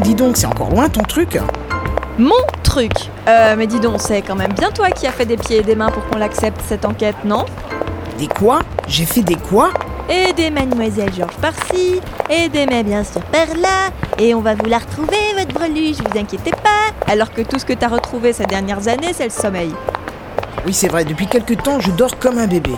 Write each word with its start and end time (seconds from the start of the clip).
donc, 0.00 0.36
c'est 0.36 0.46
encore 0.46 0.70
loin 0.70 0.88
ton 0.88 1.02
truc. 1.02 1.38
Mon 2.18 2.34
truc. 2.62 2.92
Euh, 3.28 3.54
mais 3.56 3.66
dis 3.66 3.80
donc, 3.80 4.00
c'est 4.00 4.22
quand 4.22 4.34
même 4.34 4.52
bien 4.52 4.70
toi 4.70 4.90
qui 4.90 5.06
as 5.06 5.12
fait 5.12 5.26
des 5.26 5.36
pieds 5.36 5.58
et 5.58 5.62
des 5.62 5.74
mains 5.74 5.90
pour 5.90 6.06
qu'on 6.06 6.18
l'accepte, 6.18 6.60
cette 6.66 6.84
enquête, 6.84 7.16
non? 7.24 7.44
Des 8.18 8.28
quoi? 8.28 8.60
J'ai 8.88 9.04
fait 9.04 9.22
des 9.22 9.36
quoi? 9.36 9.70
Et 10.08 10.32
des 10.32 10.50
mademoiselle 10.50 11.12
Georges 11.12 11.36
par-ci, 11.36 12.00
et 12.30 12.48
des 12.48 12.66
mais 12.66 12.84
bien 12.84 13.02
sûr 13.02 13.20
par-là, 13.22 13.90
et 14.18 14.34
on 14.34 14.40
va 14.40 14.54
vous 14.54 14.66
la 14.66 14.78
retrouver, 14.78 15.16
votre 15.36 15.52
breluche, 15.52 15.96
vous 15.96 16.18
inquiétez 16.18 16.52
pas. 16.52 17.10
Alors 17.10 17.32
que 17.32 17.42
tout 17.42 17.58
ce 17.58 17.64
que 17.64 17.72
t'as 17.72 17.88
retrouvé 17.88 18.32
ces 18.32 18.44
dernières 18.44 18.86
années, 18.86 19.12
c'est 19.12 19.24
le 19.24 19.30
sommeil. 19.30 19.72
Oui, 20.64 20.72
c'est 20.72 20.88
vrai, 20.88 21.04
depuis 21.04 21.26
quelques 21.26 21.60
temps, 21.62 21.80
je 21.80 21.90
dors 21.90 22.18
comme 22.18 22.38
un 22.38 22.46
bébé. 22.46 22.72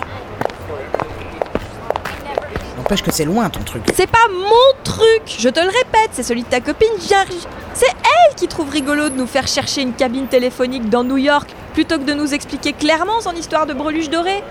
N'empêche 2.89 3.03
que 3.03 3.11
c'est 3.11 3.25
loin 3.25 3.47
ton 3.51 3.61
truc. 3.61 3.83
C'est 3.93 4.09
pas 4.09 4.27
mon 4.31 4.83
truc, 4.83 5.21
je 5.27 5.47
te 5.47 5.59
le 5.59 5.67
répète, 5.67 6.09
c'est 6.11 6.23
celui 6.23 6.41
de 6.41 6.47
ta 6.47 6.59
copine 6.59 6.87
Georges. 7.07 7.45
C'est 7.75 7.85
elle 7.85 8.35
qui 8.35 8.47
trouve 8.47 8.71
rigolo 8.71 9.09
de 9.09 9.15
nous 9.15 9.27
faire 9.27 9.45
chercher 9.45 9.83
une 9.83 9.93
cabine 9.93 10.25
téléphonique 10.25 10.89
dans 10.89 11.03
New 11.03 11.17
York 11.17 11.47
plutôt 11.75 11.99
que 11.99 12.03
de 12.03 12.15
nous 12.15 12.33
expliquer 12.33 12.73
clairement 12.73 13.21
son 13.21 13.33
histoire 13.33 13.67
de 13.67 13.75
breluche 13.75 14.09
dorée. 14.09 14.43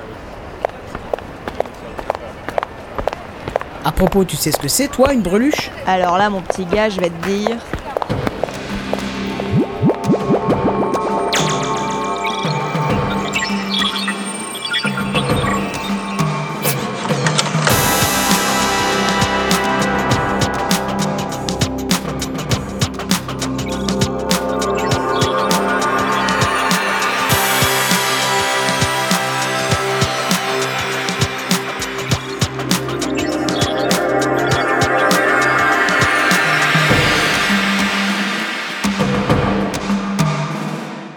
À 3.84 3.91
propos, 3.91 4.24
tu 4.24 4.37
sais 4.37 4.52
ce 4.52 4.59
que 4.59 4.69
c'est, 4.69 4.86
toi, 4.86 5.12
une 5.12 5.23
breluche? 5.23 5.73
Alors 5.84 6.16
là, 6.16 6.30
mon 6.30 6.41
petit 6.41 6.64
gars, 6.64 6.91
je 6.91 7.00
vais 7.00 7.11
te 7.11 7.27
dire. 7.27 7.56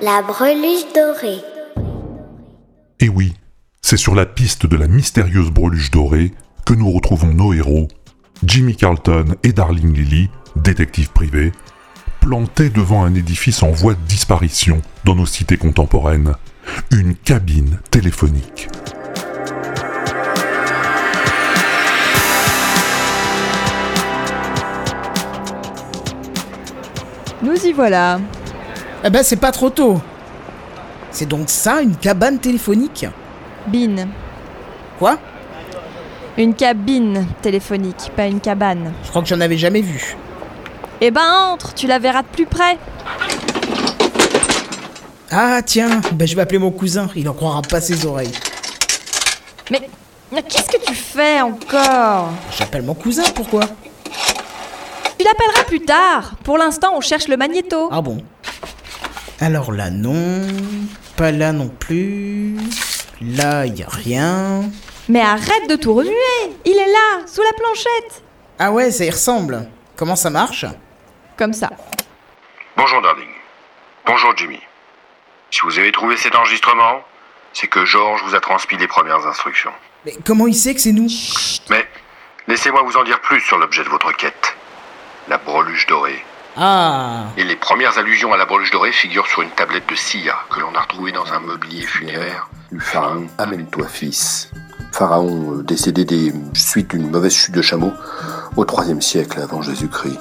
La 0.03 0.23
breluche 0.23 0.91
dorée. 0.95 1.43
Et 2.99 3.07
oui, 3.07 3.35
c'est 3.83 3.97
sur 3.97 4.15
la 4.15 4.25
piste 4.25 4.65
de 4.65 4.75
la 4.75 4.87
mystérieuse 4.87 5.51
breluche 5.51 5.91
dorée 5.91 6.31
que 6.65 6.73
nous 6.73 6.89
retrouvons 6.89 7.31
nos 7.31 7.53
héros, 7.53 7.87
Jimmy 8.43 8.75
Carlton 8.75 9.35
et 9.43 9.53
Darling 9.53 9.93
Lily, 9.93 10.31
détectives 10.55 11.11
privés, 11.11 11.51
plantés 12.19 12.71
devant 12.71 13.03
un 13.03 13.13
édifice 13.13 13.61
en 13.61 13.69
voie 13.69 13.93
de 13.93 13.99
disparition 14.07 14.81
dans 15.05 15.13
nos 15.13 15.27
cités 15.27 15.57
contemporaines, 15.57 16.33
une 16.89 17.15
cabine 17.15 17.77
téléphonique. 17.91 18.69
Nous 27.43 27.67
y 27.67 27.71
voilà. 27.71 28.19
Eh 29.03 29.09
ben, 29.09 29.23
c'est 29.23 29.37
pas 29.37 29.51
trop 29.51 29.69
tôt. 29.69 29.99
C'est 31.09 31.27
donc 31.27 31.49
ça, 31.49 31.81
une 31.81 31.95
cabane 31.95 32.39
téléphonique? 32.39 33.05
Bin. 33.67 34.07
Quoi? 34.99 35.17
Une 36.37 36.53
cabine 36.53 37.27
téléphonique, 37.41 38.11
pas 38.15 38.27
une 38.27 38.39
cabane. 38.39 38.93
Je 39.03 39.09
crois 39.09 39.21
que 39.21 39.27
j'en 39.27 39.41
avais 39.41 39.57
jamais 39.57 39.81
vu. 39.81 40.15
Eh 41.01 41.11
ben 41.11 41.49
entre, 41.51 41.73
tu 41.73 41.87
la 41.87 41.99
verras 41.99 42.21
de 42.21 42.27
plus 42.27 42.45
près. 42.45 42.77
Ah, 45.31 45.61
tiens, 45.65 46.01
ben 46.13 46.27
je 46.27 46.35
vais 46.35 46.43
appeler 46.43 46.59
mon 46.59 46.71
cousin, 46.71 47.09
il 47.15 47.27
en 47.27 47.33
croira 47.33 47.61
pas 47.63 47.81
ses 47.81 48.05
oreilles. 48.05 48.31
Mais, 49.71 49.89
mais 50.31 50.43
qu'est-ce 50.43 50.69
que 50.69 50.85
tu 50.85 50.93
fais 50.93 51.41
encore? 51.41 52.29
J'appelle 52.57 52.83
mon 52.83 52.93
cousin, 52.93 53.23
pourquoi? 53.33 53.61
Tu 55.17 55.25
l'appelleras 55.25 55.63
plus 55.65 55.81
tard. 55.81 56.33
Pour 56.43 56.57
l'instant, 56.57 56.93
on 56.95 57.01
cherche 57.01 57.27
le 57.27 57.37
magnéto. 57.37 57.89
Ah 57.91 58.01
bon? 58.01 58.23
Alors 59.41 59.71
là, 59.71 59.89
non. 59.89 60.45
Pas 61.17 61.31
là 61.31 61.51
non 61.51 61.67
plus. 61.67 62.55
Là, 63.21 63.65
y 63.65 63.81
a 63.81 63.89
rien. 63.89 64.61
Mais 65.09 65.21
arrête 65.21 65.67
de 65.67 65.75
tout 65.75 65.95
remuer. 65.95 66.11
Il 66.63 66.77
est 66.77 66.91
là, 66.91 67.25
sous 67.25 67.41
la 67.41 67.53
planchette. 67.53 68.23
Ah 68.59 68.71
ouais, 68.71 68.91
ça 68.91 69.03
y 69.03 69.09
ressemble. 69.09 69.67
Comment 69.95 70.15
ça 70.15 70.29
marche? 70.29 70.65
Comme 71.37 71.53
ça. 71.53 71.71
Bonjour 72.77 73.01
Darling. 73.01 73.31
Bonjour 74.05 74.37
Jimmy. 74.37 74.59
Si 75.49 75.61
vous 75.63 75.79
avez 75.79 75.91
trouvé 75.91 76.17
cet 76.17 76.35
enregistrement, 76.35 77.01
c'est 77.51 77.67
que 77.67 77.83
Georges 77.83 78.21
vous 78.23 78.35
a 78.35 78.39
transmis 78.39 78.77
les 78.77 78.87
premières 78.87 79.25
instructions. 79.25 79.73
Mais 80.05 80.13
comment 80.23 80.45
il 80.45 80.53
sait 80.55 80.75
que 80.75 80.81
c'est 80.81 80.91
nous? 80.91 81.09
Mais 81.71 81.87
laissez-moi 82.47 82.83
vous 82.83 82.95
en 82.95 83.03
dire 83.03 83.19
plus 83.21 83.41
sur 83.41 83.57
l'objet 83.57 83.83
de 83.83 83.89
votre 83.89 84.11
quête. 84.15 84.55
La 85.27 85.39
breluche 85.39 85.87
dorée. 85.87 86.23
Ah 86.57 87.27
Et 87.37 87.43
les 87.43 87.55
premières 87.55 87.97
allusions 87.97 88.33
à 88.33 88.37
la 88.37 88.45
breluche 88.45 88.71
dorée 88.71 88.91
figurent 88.91 89.27
sur 89.27 89.41
une 89.41 89.49
tablette 89.51 89.87
de 89.89 89.95
Sia 89.95 90.35
que 90.49 90.59
l'on 90.59 90.75
a 90.75 90.81
retrouvée 90.81 91.11
dans 91.11 91.31
un 91.31 91.39
mobilier 91.39 91.83
funéraire 91.83 92.49
du 92.71 92.79
pharaon 92.79 93.27
Amène-toi 93.37 93.87
fils. 93.87 94.51
Pharaon 94.91 95.59
euh, 95.59 95.63
décédé 95.63 96.03
des 96.03 96.33
suites 96.53 96.89
d'une 96.89 97.09
mauvaise 97.09 97.33
chute 97.33 97.55
de 97.55 97.61
chameau 97.61 97.93
au 98.57 98.65
IIIe 98.65 99.01
siècle 99.01 99.39
avant 99.41 99.61
Jésus-Christ. 99.61 100.19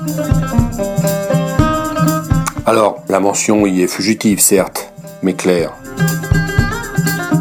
Alors, 2.67 3.03
la 3.09 3.19
mention 3.19 3.67
y 3.67 3.83
est 3.83 3.89
fugitive, 3.89 4.41
certes, 4.41 4.93
mais 5.23 5.35
claire. 5.35 5.73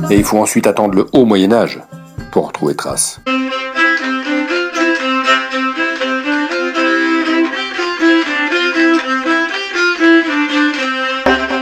Et 0.09 0.15
il 0.15 0.23
faut 0.23 0.39
ensuite 0.39 0.65
attendre 0.65 0.95
le 0.95 1.07
haut 1.13 1.25
Moyen 1.25 1.53
Âge 1.53 1.79
pour 2.31 2.45
en 2.45 2.47
retrouver 2.47 2.75
trace. 2.75 3.21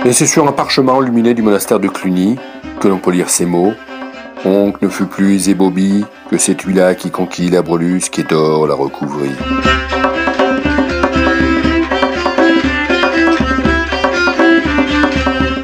Et 0.07 0.13
c'est 0.13 0.25
sur 0.25 0.47
un 0.47 0.53
parchemin 0.53 1.03
illuminé 1.03 1.33
du 1.33 1.41
monastère 1.41 1.81
de 1.81 1.89
Cluny 1.89 2.37
que 2.79 2.87
l'on 2.87 2.97
peut 2.97 3.11
lire 3.11 3.29
ces 3.29 3.45
mots. 3.45 3.73
Oncle 4.45 4.77
ne 4.81 4.87
fut 4.87 5.05
plus 5.05 5.37
Zébobi 5.37 6.05
que 6.31 6.37
c'est 6.37 6.63
lui-là 6.63 6.95
qui 6.95 7.11
conquit 7.11 7.49
la 7.49 7.61
breluce 7.61 8.07
qui 8.07 8.23
d'or 8.23 8.67
la 8.67 8.73
recouvrit. 8.73 9.35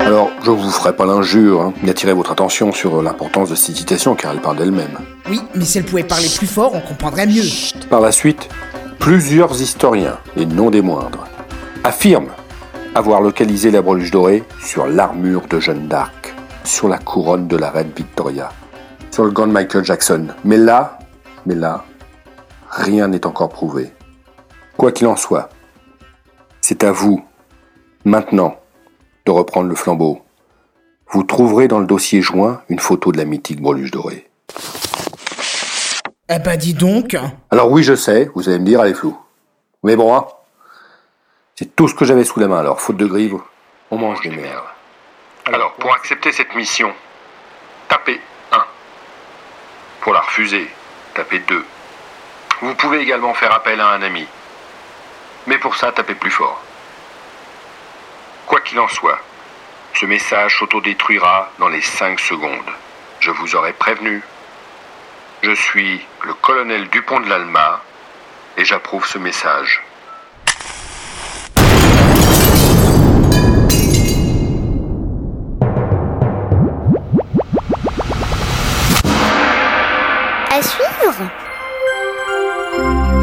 Alors, 0.02 0.30
je 0.44 0.52
vous 0.52 0.72
ferai 0.72 0.94
pas 0.94 1.06
l'injure 1.06 1.62
hein, 1.62 1.74
d'attirer 1.82 2.12
votre 2.12 2.34
attention 2.34 2.74
sur 2.74 3.02
l'importance 3.02 3.50
de 3.50 3.56
cette 3.56 3.78
citation 3.78 4.14
car 4.14 4.34
elle 4.34 4.42
parle 4.42 4.58
d'elle-même. 4.58 5.00
Oui, 5.30 5.40
mais 5.56 5.64
si 5.64 5.78
elle 5.78 5.86
pouvait 5.86 6.03
parler 6.03 6.28
plus 6.38 6.48
fort, 6.48 6.74
on 6.76 6.82
comprendrait 6.82 7.28
mieux. 7.28 7.44
Par 7.90 8.02
la 8.02 8.12
suite, 8.12 8.50
plusieurs 9.00 9.62
historiens, 9.62 10.18
et 10.36 10.46
non 10.46 10.70
des 10.70 10.82
moindres, 10.82 11.30
affirment 11.86 12.32
avoir 12.96 13.22
localisé 13.22 13.72
la 13.72 13.81
breluche 13.81 14.12
dorée 14.12 14.44
sur 14.62 14.86
l'armure 14.86 15.48
de 15.48 15.59
Jeanne 15.59 15.88
d'Arc, 15.88 16.34
sur 16.64 16.88
la 16.88 16.98
couronne 17.00 17.48
de 17.48 17.58
la 17.58 17.72
reine 17.72 17.92
Victoria, 17.96 18.52
sur 19.12 19.26
le 19.26 19.31
gant 19.31 19.48
de 19.48 19.52
Michael 19.52 19.84
Jackson. 19.84 20.28
Mais 20.46 20.58
là, 20.58 21.00
mais 21.46 21.56
là, 21.56 21.86
rien 22.70 23.08
n'est 23.08 23.26
encore 23.26 23.50
prouvé. 23.50 23.92
Quoi 24.78 24.92
qu'il 24.92 25.08
en 25.08 25.16
soit, 25.16 25.50
c'est 26.62 26.84
à 26.84 26.92
vous, 26.92 27.24
maintenant, 28.06 28.58
de 29.26 29.32
reprendre 29.32 29.70
le 29.70 29.76
flambeau. 29.76 30.22
Vous 31.12 31.23
trouverez 31.23 31.67
dans 31.67 31.79
le 31.79 31.85
dossier 31.85 32.22
joint 32.22 32.62
une 32.70 32.79
photo 32.79 33.12
de 33.12 33.17
la 33.17 33.26
mythique 33.26 33.62
breluche 33.62 33.91
dorée. 33.91 34.28
Eh 36.29 36.40
ben 36.40 36.58
dis 36.58 36.73
donc 36.73 37.17
Alors 37.52 37.72
oui, 37.72 37.84
je 37.84 37.96
sais, 37.96 38.29
vous 38.35 38.50
allez 38.50 38.59
me 38.59 38.66
dire, 38.66 38.82
elle 38.84 38.91
est 38.91 38.96
floue. 38.96 39.17
Mais 39.84 39.96
bon, 39.96 40.16
hein, 40.16 40.26
c'est 41.55 41.76
tout 41.76 41.88
ce 41.88 41.94
que 41.94 42.05
j'avais 42.05 42.23
sous 42.23 42.40
la 42.40 42.47
main, 42.47 42.59
alors 42.59 42.82
faute 42.82 42.97
de 42.97 43.05
grive, 43.05 43.38
on 43.91 43.97
mange 43.97 44.22
des 44.22 44.29
merdes. 44.29 44.66
Alors, 45.46 45.73
pour 45.73 45.94
accepter 45.94 46.32
cette 46.32 46.55
mission, 46.55 46.94
tapez 47.90 48.20
1. 48.52 48.66
Pour 50.02 50.14
la 50.14 50.22
refuser, 50.22 50.70
tapez 51.14 51.40
2. 51.40 51.66
Vous 52.61 52.76
pouvez 52.76 53.00
également 53.02 53.34
faire 53.34 53.53
appel 53.53 53.79
à 53.82 53.90
un 53.90 54.02
ami. 54.02 54.26
Mais 55.47 55.58
pour 55.58 55.76
ça, 55.76 55.91
tapez 55.91 56.16
plus 56.16 56.32
fort. 56.32 56.61
Quoi 58.47 58.61
qu'il 58.61 58.79
en 58.79 58.88
soit, 58.88 59.20
ce 59.94 60.05
message 60.05 60.58
s'autodétruira 60.58 61.52
dans 61.59 61.70
les 61.70 61.82
5 61.82 62.20
secondes. 62.20 62.72
Je 63.20 63.32
vous 63.32 63.55
aurais 63.55 63.73
prévenu. 63.73 64.23
Je 65.44 65.52
suis 65.52 66.03
le 66.23 66.34
colonel 66.35 66.90
Dupont 66.90 67.20
de 67.20 67.29
l'Alma 67.29 67.82
et 68.58 68.66
j'approuve 68.66 69.05
ce 69.05 69.17
message. 69.17 69.84